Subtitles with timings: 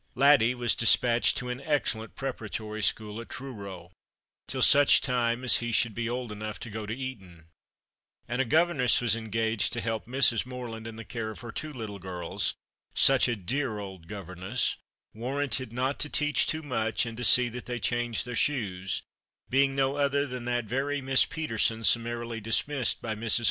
[0.15, 3.91] Laddie was despatched to an excellent preparatory school at Truro
[4.47, 7.49] till such time as he should be old enough to go to Eton;
[8.27, 10.43] and a governess was engaged to help Mrs.
[10.43, 12.55] Morland in the care of her two little girls,
[12.95, 14.75] such a dear old governess,
[15.13, 19.03] warranted not to teach too much, and to see that they changed their shoes,
[19.51, 23.03] being no other than that very Miss Peterson summarily dismissed by Mrs.
[23.03, 23.39] 260 The Christmas Hirelings.